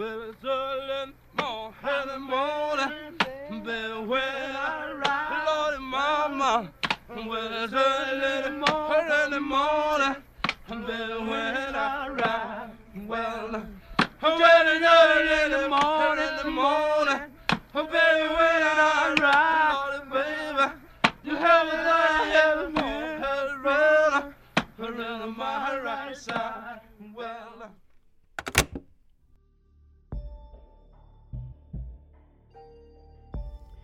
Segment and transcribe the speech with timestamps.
[0.00, 4.22] Well, it's early morning, early morning, baby, when
[4.56, 6.72] I ride, Lordy Mama.
[7.28, 10.16] Well, it's early morning, early morning,
[10.70, 12.70] baby, when I ride.
[13.06, 17.20] Well, when it's early in the morning, in the morning,
[17.74, 20.66] baby, when I ride, Lordy, baby,
[21.24, 22.80] you have me there, have me,
[23.20, 24.24] have
[24.80, 26.59] me, around my right side.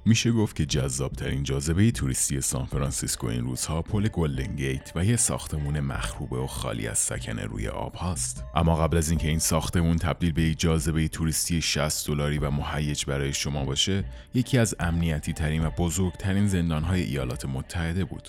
[0.08, 5.16] میشه گفت که جذابترین جاذبه توریستی سان فرانسیسکو این روزها پل گلدن گیت و یه
[5.16, 8.44] ساختمون مخروبه و خالی از سکنه روی آب هاست.
[8.54, 13.04] اما قبل از اینکه این ساختمون تبدیل به یک جاذبه توریستی 60 دلاری و مهیج
[13.04, 18.28] برای شما باشه، یکی از امنیتی ترین و بزرگترین زندانهای ایالات متحده بود.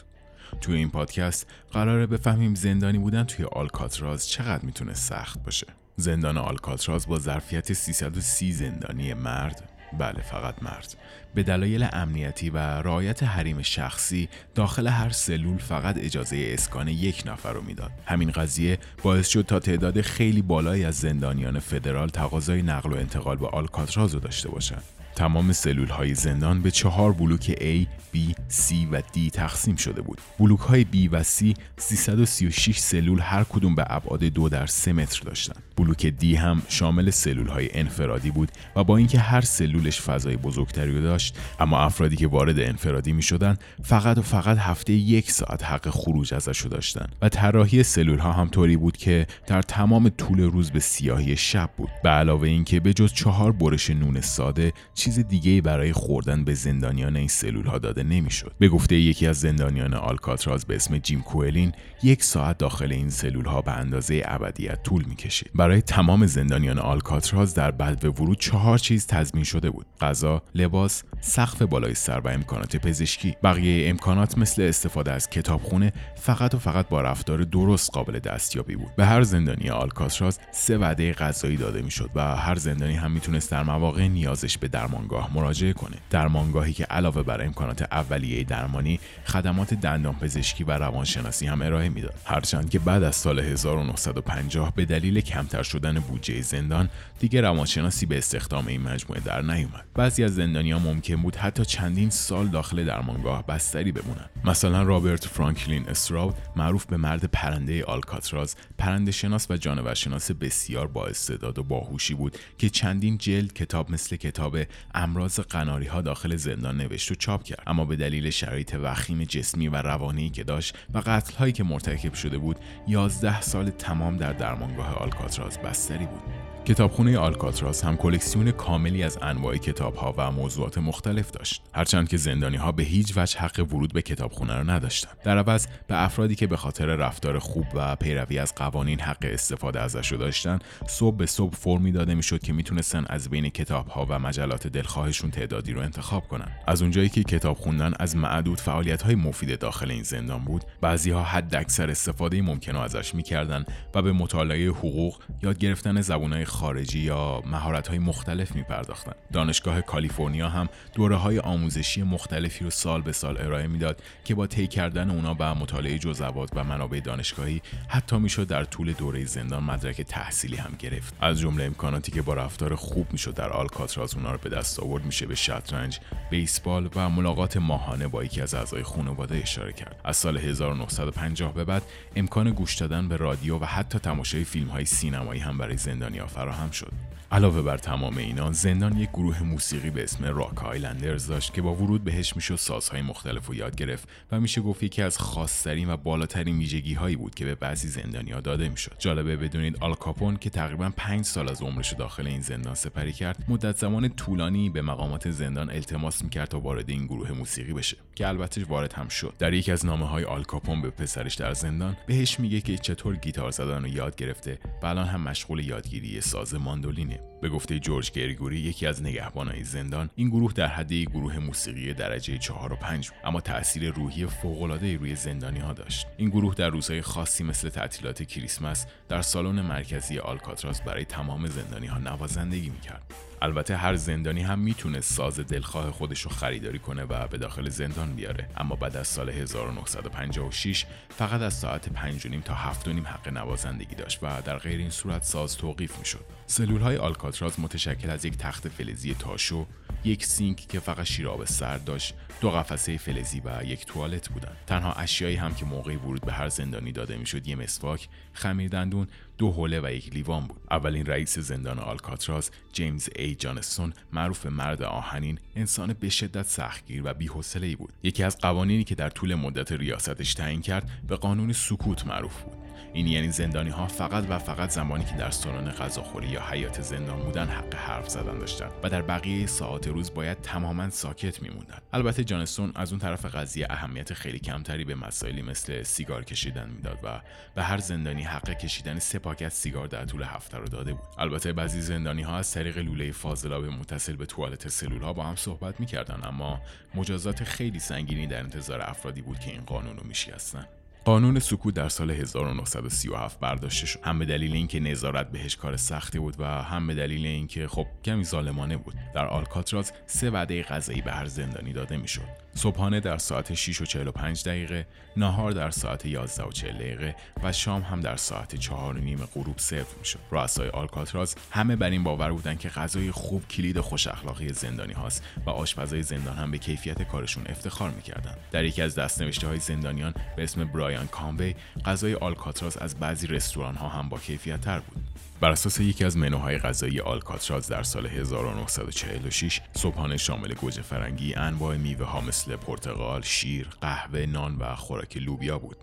[0.62, 5.68] توی این پادکست قراره بفهمیم زندانی بودن توی آلکاتراز چقدر می‌تونه سخت باشه.
[5.96, 10.96] زندان آلکاتراز با ظرفیت 330 زندانی مرد بله فقط مرد.
[11.36, 17.54] به دلایل امنیتی و رعایت حریم شخصی داخل هر سلول فقط اجازه اسکان یک نفر
[17.54, 17.92] رو می‌داد.
[18.06, 23.38] همین قضیه باعث شد تا تعداد خیلی بالایی از زندانیان فدرال تقاضای نقل و انتقال
[23.38, 24.84] به آلکاتراز رو داشته باشند
[25.18, 28.18] تمام سلول های زندان به چهار بلوک A, B,
[28.50, 30.22] C و D تقسیم شده بود.
[30.40, 35.22] بلوک های B و C 336 سلول هر کدوم به ابعاد دو در 3 متر
[35.26, 35.64] داشتند.
[35.78, 41.02] بلوک D هم شامل سلول های انفرادی بود و با اینکه هر سلولش فضای بزرگتری
[41.02, 45.90] داشت اما افرادی که وارد انفرادی می شدن فقط و فقط هفته یک ساعت حق
[45.90, 50.72] خروج ازش داشتن و طراحی سلول ها هم طوری بود که در تمام طول روز
[50.72, 54.74] به سیاهی شب بود به علاوه اینکه به جز چهار برش نون ساده
[55.08, 58.54] چیز دیگه برای خوردن به زندانیان این سلول ها داده نمی‌شد.
[58.60, 61.72] به گفته یکی از زندانیان آلکاتراز به اسم جیم کوئلین
[62.04, 65.52] یک ساعت داخل این سلول ها به اندازه ابدیت طول می‌کشید.
[65.56, 69.86] برای تمام زندانیان آلکاتراز در به ورود چهار چیز تضمین شده بود.
[70.02, 73.36] غذا، لباس، سقف بالای سر و امکانات پزشکی.
[73.44, 78.96] بقیه امکانات مثل استفاده از کتابخونه فقط و فقط با رفتار درست قابل دستیابی بود.
[78.96, 83.64] به هر زندانی آلکاتراز سه وعده غذایی داده می‌شد و هر زندانی هم می‌تونست در
[83.64, 85.96] مواقع نیازش به درمان درمانگاه مراجعه کنه.
[86.10, 92.14] درمانگاهی که علاوه بر امکانات اولیه درمانی خدمات دندان پزشکی و روانشناسی هم ارائه می‌داد.
[92.26, 98.18] هرچند که بعد از سال 1950 به دلیل کمتر شدن بودجه زندان دیگه روانشناسی به
[98.18, 99.86] استخدام این مجموعه در نیومد.
[99.94, 104.30] بعضی از زندانیا ممکن بود حتی چندین سال داخل درمانگاه بستری بمونن.
[104.46, 110.88] مثلا رابرت فرانکلین استراود معروف به مرد پرنده آلکاتراز پرنده شناس و جانور شناس بسیار
[110.88, 114.58] با استعداد و باهوشی بود که چندین جلد کتاب مثل کتاب
[114.94, 117.64] امراض قناری ها داخل زندان نوشت و چاپ کرد.
[117.68, 122.14] اما به دلیل شرایط وخیم جسمی و روانی که داشت و قتل هایی که مرتکب
[122.14, 126.57] شده بود 11 سال تمام در درمانگاه آلکاتراز بستری بود.
[126.68, 131.62] کتابخونه آلکاتراس هم کلکسیون کاملی از انواع کتابها و موضوعات مختلف داشت.
[131.74, 135.18] هرچند که زندانی ها به هیچ وجه حق ورود به کتابخونه را نداشتند.
[135.24, 139.80] در عوض به افرادی که به خاطر رفتار خوب و پیروی از قوانین حق استفاده
[139.80, 144.20] ازش رو داشتن صبح به صبح فرمی داده می‌شد که می‌تونستن از بین کتابها و
[144.20, 146.52] مجلات دلخواهشون تعدادی رو انتخاب کنن.
[146.68, 151.12] از اونجایی که کتاب خوندن از معدود فعالیت های مفید داخل این زندان بود بعضی
[151.12, 157.00] ها حد اکثر استفاده ممکن ازش می‌کردن و به مطالعه حقوق یاد گرفتن زبونهای خارجی
[157.00, 159.12] یا مهارت های مختلف می پرداختن.
[159.34, 164.48] دانشگاه کالیفرنیا هم دوره های آموزشی مختلفی رو سال به سال ارائه می‌داد که با
[164.48, 169.64] طی کردن اونا و مطالعه جزوات و منابع دانشگاهی حتی می‌شد در طول دوره زندان
[169.64, 174.32] مدرک تحصیلی هم گرفت از جمله امکاناتی که با رفتار خوب می‌شد در آلکاتراز اونا
[174.32, 178.84] رو به دست آورد میشه به شطرنج بیسبال و ملاقات ماهانه با یکی از اعضای
[178.84, 181.84] خانواده اشاره کرد از سال 1950 به بعد
[182.16, 186.72] امکان گوش دادن به رادیو و حتی تماشای فیلم های سینمایی هم برای زندانیا فراهم
[186.72, 186.92] شد.
[187.32, 191.76] علاوه بر تمام اینا زندان یک گروه موسیقی به اسم Rock Islanders داشت که با
[191.76, 195.98] ورود بهش می‌شد سازهای مختلف رو یاد گرفت و میشه گفت یکی از خاصترین و
[195.98, 198.96] بالاترین ویژگی هایی بود که به بعضی زندانیا داده می‌شد.
[199.00, 203.78] جالبه بدونید آلکاپون که تقریبا 5 سال از عمرش داخل این زندان سپری کرد مدت
[203.78, 208.64] زمان طولانی به مقامات زندان التماس می‌کرد تا وارد این گروه موسیقی بشه که البته
[208.64, 209.34] وارد هم شد.
[209.40, 213.52] در یکی از نامه های آلکاپون به پسرش در زندان بهش میگه که چطور گیتار
[213.52, 217.20] زدن رو یاد گرفته و الان هم مشغول یادگیری ساز ماندولینه.
[217.42, 222.38] به گفته جورج گریگوری یکی از نگهبانای زندان این گروه در حد گروه موسیقی درجه
[222.38, 226.08] 4 و 5 اما تاثیر روحی فوق‌العاده روی زندانی ها داشت.
[226.18, 231.88] این گروه در روزهای خاصی مثل تعطیلات کریسمس در سالن مرکزی آلکاتراس برای تمام زندانی
[231.88, 233.14] ها نوازندگی می‌کرد.
[233.42, 238.16] البته هر زندانی هم می‌تونه ساز دلخواه خودش رو خریداری کنه و به داخل زندان
[238.16, 238.50] بیاره.
[238.58, 244.42] اما بعد از سال 1956 فقط از ساعت 5 تا 7 حق نوازندگی داشت و
[244.42, 246.17] در غیر این صورت ساز توقیف می‌شد.
[246.18, 249.66] می‌شد سلول های آلکاتراز متشکل از یک تخت فلزی تاشو
[250.04, 254.58] یک سینک که فقط شیراب سرد داشت دو قفسه فلزی و یک توالت بودند.
[254.68, 259.08] تنها اشیایی هم که موقع ورود به هر زندانی داده می‌شد یه مسواک خمیر دندون
[259.38, 260.62] دو حوله و یک لیوان بود.
[260.72, 267.14] اولین رئیس زندان آلکاتراز جیمز ای جانستون معروف مرد آهنین انسان به شدت سختگیر و
[267.14, 267.94] بی‌حوصله‌ای بود.
[268.04, 272.57] یکی از قوانینی که در طول مدت ریاستش تعیین کرد به قانون سکوت معروف بود.
[272.94, 277.20] این یعنی زندانی ها فقط و فقط زمانی که در سالن غذاخوری یا حیات زندان
[277.20, 281.78] بودن حق حرف زدن داشتند و در بقیه ساعات روز باید تماما ساکت میموندن.
[281.94, 287.00] البته جانستون از اون طرف قضیه اهمیت خیلی کمتری به مسائلی مثل سیگار کشیدن می‌داد
[287.04, 287.22] و
[287.56, 291.08] به هر زندانی حق کشیدن سه پاکت سیگار در طول هفته رو داده بود.
[291.18, 295.36] البته بعضی زندانی ها از طریق لوله فاضلاب متصل به توالت سلول ها با هم
[295.36, 296.62] صحبت می‌کردن اما
[296.96, 300.66] مجازات خیلی سنگینی در انتظار افرادی بود که این قانون رو میشکستن.
[301.08, 304.00] قانون سکوت در سال 1937 برداشته شد.
[304.04, 307.86] هم به دلیل اینکه نظارت بهش کار سختی بود و هم به دلیل اینکه خب
[308.06, 308.94] کمی ظالمانه بود.
[309.16, 312.48] در آلکاتراز سه وعده غذایی به هر زندانی داده می‌شد.
[312.54, 314.88] صبحانه در ساعت 6 و 45 دقیقه
[315.18, 319.20] ناهار در ساعت 11 و 40 دقیقه و شام هم در ساعت 4 و نیم
[319.36, 320.20] غروب سرو می‌شد.
[320.32, 325.24] رؤسای آلکاتراز همه بر این باور بودند که غذای خوب کلید خوش اخلاقی زندانی هاست
[325.46, 328.38] و آشپزای زندان هم به کیفیت کارشون افتخار می‌کردند.
[328.52, 333.76] در یکی از دستنوشته های زندانیان به اسم برایان کاموی غذای آلکاتراز از بعضی رستوران
[333.76, 335.04] ها هم با کیفیت تر بود
[335.42, 341.78] بر اساس یکی از منوهای غذایی آلکاتراز در سال 1946 صبحانه شامل گوجه فرنگی انواع
[341.78, 345.78] میوه ها مثل پرتقال، شیر، قهوه، نان و خوراک لوبیا بود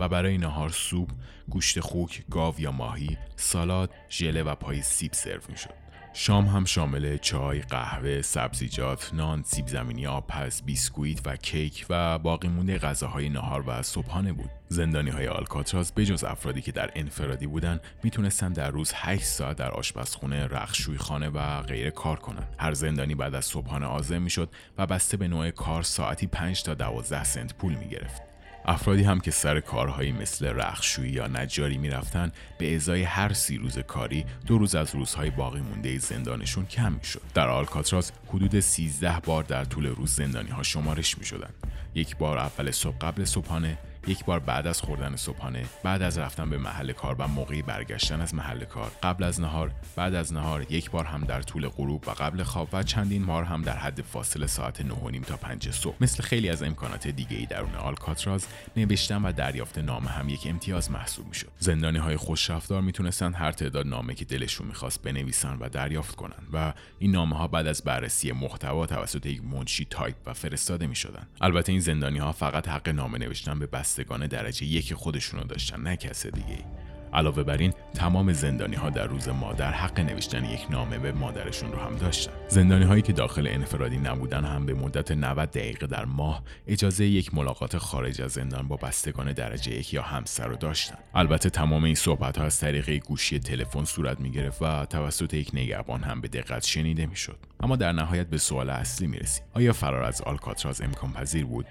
[0.00, 1.08] و برای نهار سوپ،
[1.48, 5.85] گوشت خوک، گاو یا ماهی، سالاد، ژله و پای سیب سرو می‌شد.
[6.18, 12.48] شام هم شامل چای، قهوه، سبزیجات، نان، سیب زمینی آبپز، بیسکویت و کیک و باقی
[12.48, 14.50] مونده غذاهای نهار و صبحانه بود.
[14.68, 19.70] زندانی های آلکاتراز بجز افرادی که در انفرادی بودن می‌تونستن در روز 8 ساعت در
[19.70, 22.54] آشپزخونه، رخشوی خانه و غیره کار کنند.
[22.58, 26.74] هر زندانی بعد از صبحانه آزم می‌شد و بسته به نوع کار ساعتی 5 تا
[26.74, 28.22] 12 سنت پول می‌گرفت.
[28.68, 33.78] افرادی هم که سر کارهایی مثل رخشویی یا نجاری می‌رفتن به ازای هر سی روز
[33.78, 39.42] کاری دو روز از روزهای باقی مونده زندانشون کم می‌شد در آلکاتراز حدود 13 بار
[39.42, 41.50] در طول روز زندانی ها شمارش می شدن.
[41.94, 46.50] یک بار اول صبح قبل صبحانه یک بار بعد از خوردن صبحانه بعد از رفتن
[46.50, 50.72] به محل کار و موقعی برگشتن از محل کار قبل از نهار بعد از نهار
[50.72, 54.02] یک بار هم در طول غروب و قبل خواب و چندین بار هم در حد
[54.02, 59.22] فاصله ساعت 9 تا 5 صبح مثل خیلی از امکانات دیگه ای درون آلکاتراز نوشتن
[59.22, 61.48] و دریافت نامه هم یک امتیاز محسوب می‌شد.
[61.58, 66.72] زندانی های خوشرفتار می‌تونستن هر تعداد نامه که دلشون می‌خواست بنویسن و دریافت کنن و
[66.98, 71.26] این نامه ها بعد از بررسی محتوا توسط یک منشی تایپ و فرستاده می‌شدن.
[71.40, 75.80] البته این زندانی ها فقط حق نامه نوشتن به بس بستگان درجه یک خودشونو داشتن
[75.80, 76.64] نه کس دیگه
[77.12, 81.72] علاوه بر این تمام زندانی ها در روز مادر حق نوشتن یک نامه به مادرشون
[81.72, 82.32] رو هم داشتن.
[82.48, 87.34] زندانی هایی که داخل انفرادی نبودن هم به مدت 90 دقیقه در ماه اجازه یک
[87.34, 90.98] ملاقات خارج از زندان با بستگان درجه یک یا همسر رو داشتن.
[91.14, 95.50] البته تمام این صحبت ها از طریق گوشی تلفن صورت می گرفت و توسط یک
[95.54, 97.38] نگهبان هم به دقت شنیده می‌شد.
[97.60, 101.66] اما در نهایت به سوال اصلی می رسیم آیا فرار از آلکاتراز امکان پذیر بود؟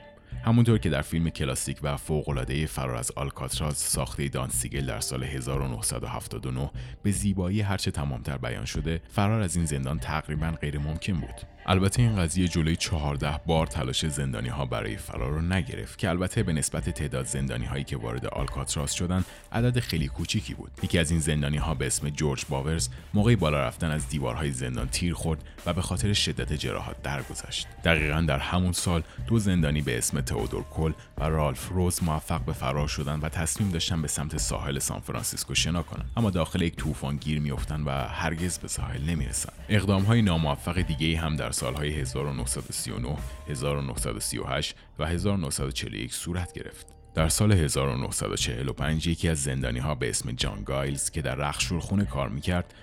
[0.45, 6.71] همونطور که در فیلم کلاسیک و فوق‌العاده فرار از آلکاتراز ساخته دانسیگل در سال 1979
[7.03, 11.54] به زیبایی هرچه تمامتر بیان شده فرار از این زندان تقریبا غیر ممکن بود.
[11.67, 16.43] البته این قضیه جلوی 14 بار تلاش زندانی ها برای فرار رو نگرفت که البته
[16.43, 20.71] به نسبت تعداد زندانی هایی که وارد آلکاتراس شدن عدد خیلی کوچیکی بود.
[20.83, 24.87] یکی از این زندانی ها به اسم جورج باورز موقعی بالا رفتن از دیوارهای زندان
[24.87, 27.67] تیر خورد و به خاطر شدت جراحات درگذشت.
[27.83, 32.53] دقیقا در همون سال دو زندانی به اسم تئودور کل و رالف روز موفق به
[32.53, 36.75] فرار شدن و تصمیم داشتن به سمت ساحل سان فرانسیسکو شنا کنند اما داخل یک
[36.75, 41.89] طوفان گیر میافتند و هرگز به ساحل نمی‌رسند اقدام های ناموفق دیگه هم در سالهای
[41.89, 43.17] 1939
[43.49, 46.87] 1938 و 1941 صورت گرفت.
[47.13, 52.29] در سال 1945 یکی از زندانی ها به اسم جان گایلز که در رختشورخونه کار
[52.29, 52.73] می‌کرد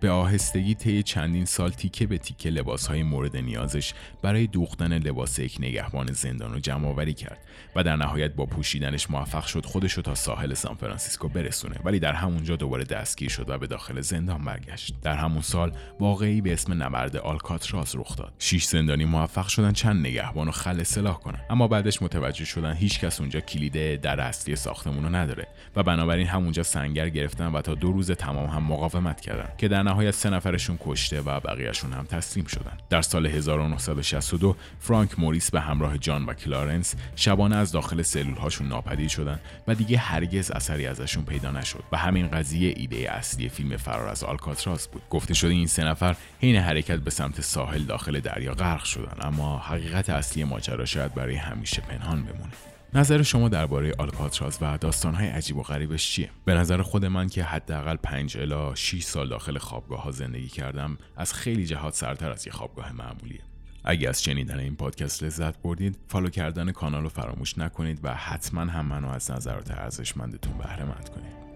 [0.00, 5.38] به آهستگی طی چندین سال تیکه به تیکه لباس های مورد نیازش برای دوختن لباس
[5.38, 7.38] یک نگهبان زندان رو جمع آوری کرد
[7.76, 11.76] و در نهایت با پوشیدنش موفق شد خودش رو تا ساحل سان فرانسیسکو برسونه.
[11.84, 14.94] ولی در همونجا دوباره دستگیر شد و به داخل زندان برگشت.
[15.02, 18.32] در همون سال واقعه ای به اسم نبرد آلکاتراز رخ داد.
[18.38, 21.40] شش زندانی موفق شدن چند نگهبان رو خلع سلاح کنن.
[21.50, 26.62] اما بعدش متوجه شدن هیچکس اونجا کلید در اصلی ساختمون رو نداره و بنابراین همونجا
[26.62, 30.30] سنگر گرفتن و تا دو روز تمام هم مقاومت کردن که در در نهایت سه
[30.30, 32.78] نفرشون کشته و بقیهشون هم تسلیم شدن.
[32.90, 38.68] در سال 1962 فرانک موریس به همراه جان و کلارنس شبانه از داخل سلول هاشون
[38.68, 43.76] ناپدید شدن و دیگه هرگز اثری ازشون پیدا نشد و همین قضیه ایده اصلی فیلم
[43.76, 45.02] فرار از آلکاتراز بود.
[45.10, 49.58] گفته شده این سه نفر حین حرکت به سمت ساحل داخل دریا غرق شدن اما
[49.58, 52.71] حقیقت اصلی ماجرا شاید برای همیشه پنهان بمونه.
[52.94, 57.44] نظر شما درباره آلکاتراز و داستانهای عجیب و غریبش چیه؟ به نظر خود من که
[57.44, 62.46] حداقل 5 الا 6 سال داخل خوابگاه ها زندگی کردم از خیلی جهات سرتر از
[62.46, 63.40] یه خوابگاه معمولیه.
[63.84, 68.60] اگه از شنیدن این پادکست لذت بردید فالو کردن کانال رو فراموش نکنید و حتما
[68.60, 71.51] هم منو از نظرات ارزشمندتون بهره مند کنید